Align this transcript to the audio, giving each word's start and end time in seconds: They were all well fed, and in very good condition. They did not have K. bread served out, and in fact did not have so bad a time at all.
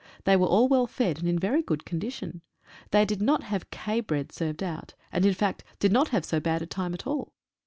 They 0.23 0.35
were 0.35 0.47
all 0.47 0.67
well 0.67 0.87
fed, 0.87 1.19
and 1.19 1.29
in 1.29 1.37
very 1.37 1.61
good 1.61 1.85
condition. 1.85 2.41
They 2.89 3.05
did 3.05 3.21
not 3.21 3.43
have 3.43 3.69
K. 3.69 3.99
bread 3.99 4.31
served 4.31 4.63
out, 4.63 4.95
and 5.11 5.27
in 5.27 5.35
fact 5.35 5.63
did 5.77 5.91
not 5.91 6.07
have 6.07 6.25
so 6.25 6.39
bad 6.39 6.63
a 6.63 6.65
time 6.65 6.95
at 6.95 7.05
all. 7.05 7.33